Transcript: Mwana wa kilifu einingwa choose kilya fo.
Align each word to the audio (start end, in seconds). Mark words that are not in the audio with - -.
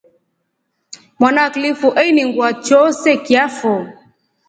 Mwana 1.19 1.39
wa 1.43 1.49
kilifu 1.53 1.87
einingwa 2.03 2.47
choose 2.65 3.11
kilya 3.23 3.45
fo. 3.57 3.73